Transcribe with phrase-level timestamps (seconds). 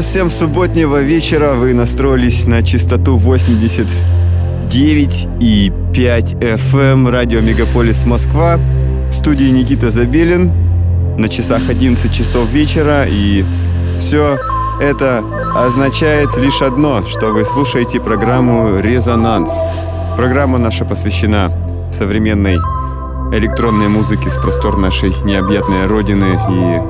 [0.00, 1.52] доброго всем субботнего вечера.
[1.52, 8.58] Вы настроились на частоту 89 и 5 FM радио Мегаполис Москва.
[9.10, 10.52] В студии Никита Забелин.
[11.18, 13.04] На часах 11 часов вечера.
[13.06, 13.44] И
[13.98, 14.38] все
[14.80, 15.22] это
[15.54, 19.66] означает лишь одно, что вы слушаете программу «Резонанс».
[20.16, 21.52] Программа наша посвящена
[21.92, 22.56] современной
[23.36, 26.80] электронной музыке с простор нашей необъятной родины и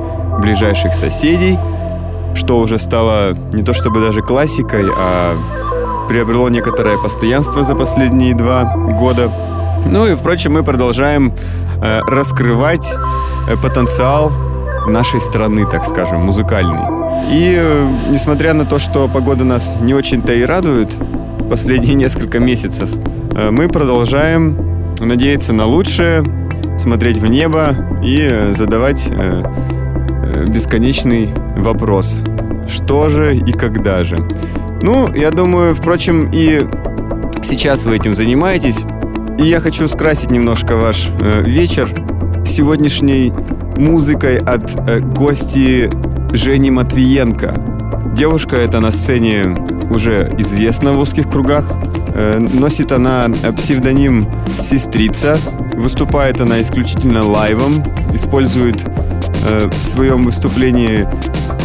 [0.40, 1.58] ближайших соседей–
[2.40, 5.36] что уже стало не то чтобы даже классикой, а
[6.08, 9.30] приобрело некоторое постоянство за последние два года.
[9.84, 11.34] Ну и, впрочем, мы продолжаем
[11.82, 12.92] э, раскрывать
[13.48, 14.32] э, потенциал
[14.88, 16.80] нашей страны, так скажем, музыкальный.
[17.30, 20.96] И э, несмотря на то, что погода нас не очень-то и радует
[21.50, 22.90] последние несколько месяцев,
[23.34, 26.24] э, мы продолжаем надеяться на лучшее,
[26.78, 29.44] смотреть в небо и э, задавать э,
[30.50, 32.20] бесконечный вопрос.
[32.68, 34.18] Что же и когда же?
[34.82, 36.66] Ну, я думаю, впрочем, и
[37.42, 38.80] сейчас вы этим занимаетесь.
[39.38, 41.88] И я хочу скрасить немножко ваш э, вечер
[42.44, 43.32] сегодняшней
[43.76, 45.90] музыкой от э, гости
[46.32, 48.12] Жени Матвиенко.
[48.14, 49.56] Девушка эта на сцене
[49.90, 51.64] уже известна в узких кругах.
[52.14, 54.28] Э, носит она псевдоним
[54.62, 55.38] «Сестрица».
[55.74, 59.09] Выступает она исключительно лайвом, использует Э,
[59.42, 61.06] в своем выступлении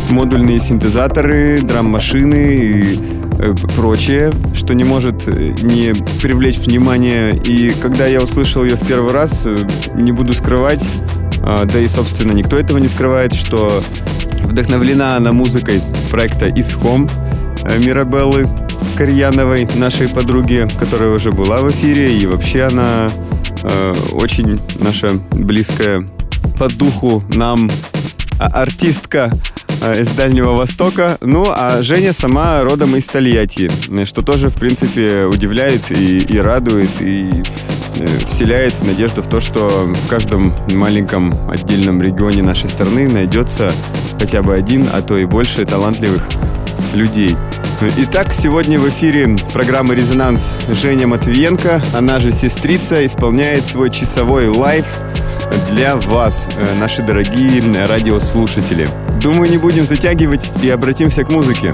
[0.09, 2.99] модульные синтезаторы, драм-машины и
[3.39, 7.35] э, прочее, что не может э, не привлечь внимание.
[7.35, 9.47] И когда я услышал ее в первый раз,
[9.95, 10.83] не буду скрывать,
[11.41, 13.81] а, да и, собственно, никто этого не скрывает, что
[14.43, 15.81] вдохновлена она музыкой
[16.11, 17.09] проекта «Исхом»
[17.79, 18.47] Мирабеллы
[18.95, 23.09] Карьяновой, нашей подруги, которая уже была в эфире, и вообще она
[23.63, 26.05] э, очень наша близкая
[26.57, 27.69] по духу нам
[28.39, 29.31] а, артистка
[29.81, 31.17] а, из Дальнего Востока.
[31.21, 33.69] Ну, а Женя сама родом из Тольятти,
[34.05, 37.43] что тоже, в принципе, удивляет и, и радует, и
[37.99, 43.71] э, вселяет надежду в то, что в каждом маленьком отдельном регионе нашей страны найдется
[44.19, 46.27] хотя бы один, а то и больше талантливых
[46.93, 47.35] людей.
[47.97, 54.85] Итак, сегодня в эфире программы «Резонанс» Женя Матвиенко, она же сестрица, исполняет свой часовой лайв
[55.71, 58.87] для вас, э, наши дорогие радиослушатели.
[59.21, 61.73] Думаю, не будем затягивать и обратимся к музыке.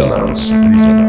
[0.00, 0.48] Резонанс.
[0.48, 0.99] Резонанс.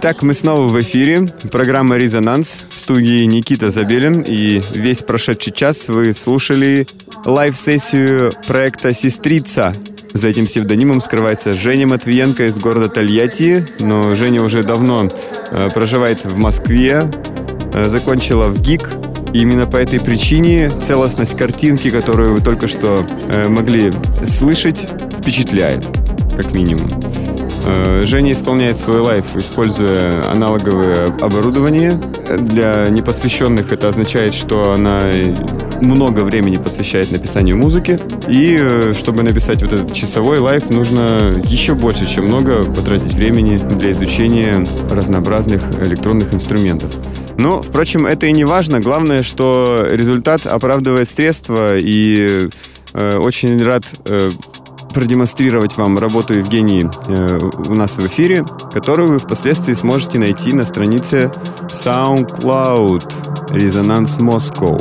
[0.00, 1.26] Итак, мы снова в эфире.
[1.50, 4.20] Программа «Резонанс» в студии Никита Забелин.
[4.20, 6.86] И весь прошедший час вы слушали
[7.24, 9.74] лайв-сессию проекта «Сестрица».
[10.14, 13.66] За этим псевдонимом скрывается Женя Матвиенко из города Тольятти.
[13.80, 15.08] Но Женя уже давно
[15.50, 17.10] э, проживает в Москве,
[17.74, 18.90] э, закончила ВГИК.
[19.32, 23.90] И именно по этой причине целостность картинки, которую вы только что э, могли
[24.24, 24.86] слышать,
[25.20, 25.84] впечатляет,
[26.36, 26.88] как минимум.
[27.68, 31.92] Э, Женя исполняет свой лайф, используя аналоговое оборудование.
[32.38, 35.02] Для непосвященных это означает, что она
[35.82, 37.98] много времени посвящает написанию музыки.
[38.26, 43.58] И э, чтобы написать вот этот часовой лайф, нужно еще больше, чем много потратить времени
[43.58, 46.90] для изучения разнообразных электронных инструментов.
[47.36, 48.80] Но, впрочем, это и не важно.
[48.80, 51.76] Главное, что результат оправдывает средства.
[51.76, 52.48] И
[52.94, 53.84] э, очень рад
[54.98, 57.38] продемонстрировать вам работу Евгении э,
[57.68, 61.30] у нас в эфире, которую вы впоследствии сможете найти на странице
[61.68, 64.76] SoundCloud Резонанс Moscow.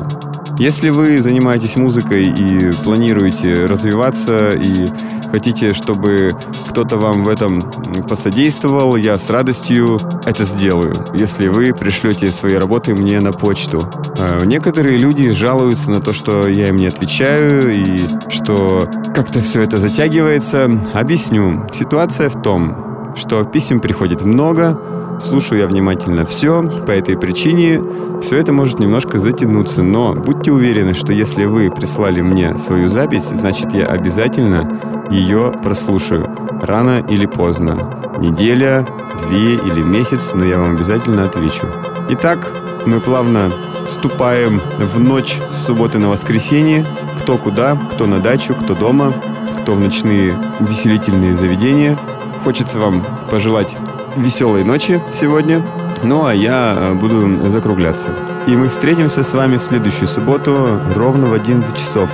[0.58, 4.88] Если вы занимаетесь музыкой и планируете развиваться и
[5.32, 6.32] хотите, чтобы
[6.70, 7.62] кто-то вам в этом
[8.08, 13.82] посодействовал, я с радостью это сделаю, если вы пришлете свои работы мне на почту.
[14.20, 18.00] А некоторые люди жалуются на то, что я им не отвечаю и
[18.30, 20.70] что как-то все это затягивается.
[20.94, 21.68] Объясню.
[21.74, 24.80] Ситуация в том, что писем приходит много,
[25.20, 27.82] Слушаю я внимательно все, по этой причине
[28.22, 33.30] все это может немножко затянуться, но будьте уверены, что если вы прислали мне свою запись,
[33.30, 36.30] значит я обязательно ее прослушаю,
[36.62, 38.00] рано или поздно.
[38.20, 38.88] Неделя,
[39.28, 41.66] две или месяц, но я вам обязательно отвечу.
[42.10, 42.48] Итак,
[42.86, 43.52] мы плавно
[43.88, 46.86] вступаем в ночь с субботы на воскресенье.
[47.20, 49.14] Кто куда, кто на дачу, кто дома,
[49.62, 51.98] кто в ночные увеселительные заведения.
[52.44, 53.78] Хочется вам пожелать
[54.22, 55.62] веселой ночи сегодня.
[56.04, 58.10] Ну а я э, буду закругляться.
[58.48, 62.10] И мы встретимся с вами в следующую субботу ровно в 11 часов.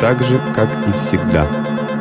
[0.00, 1.46] Так же, как и всегда.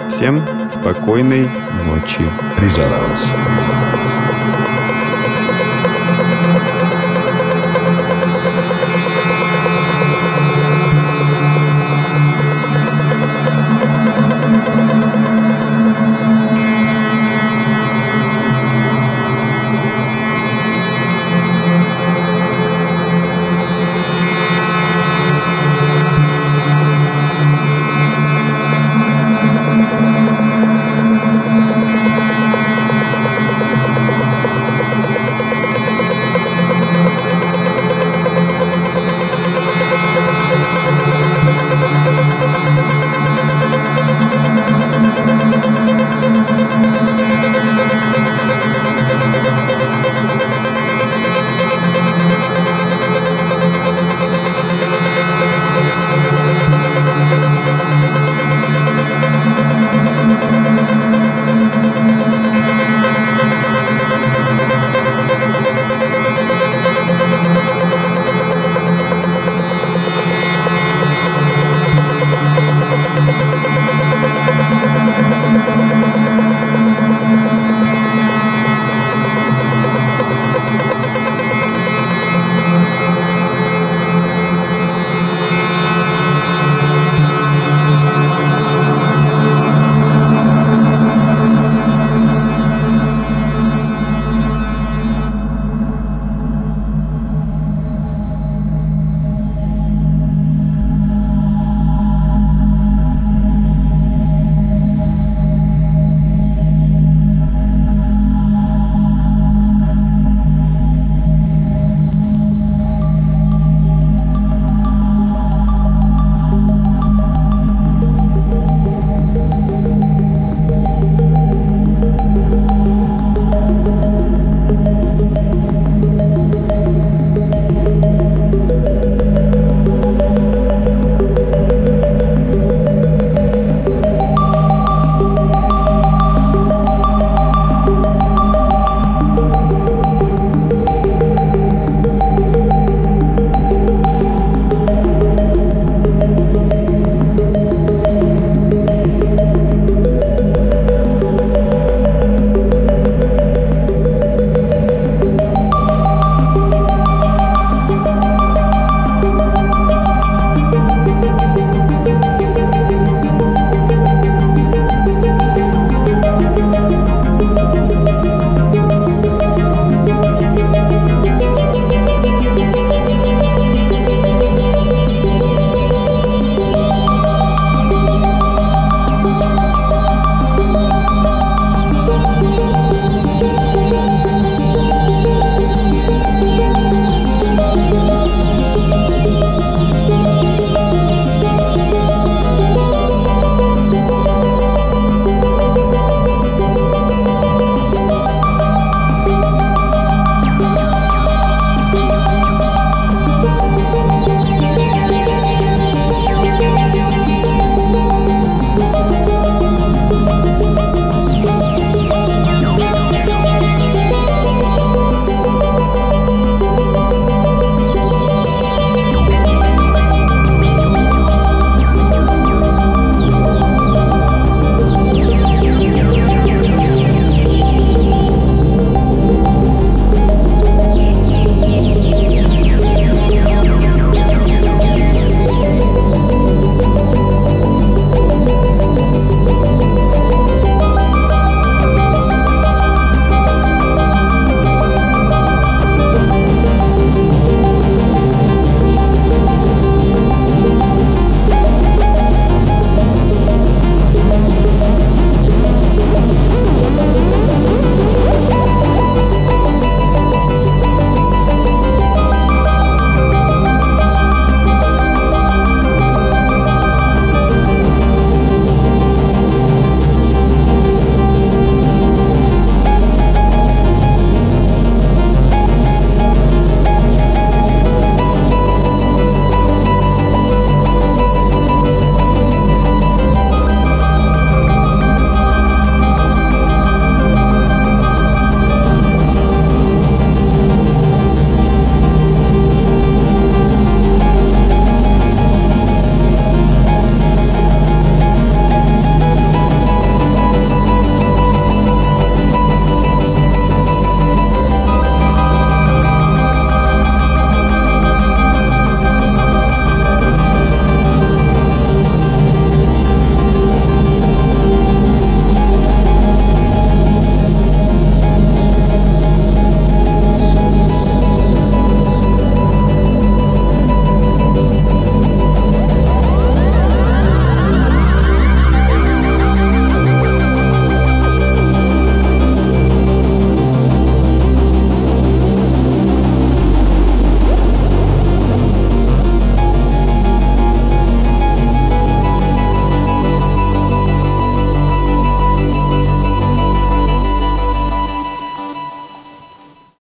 [0.10, 1.50] Всем спокойной
[1.86, 2.22] ночи.
[2.60, 3.26] Резонанс.
[3.26, 3.87] Резонанс.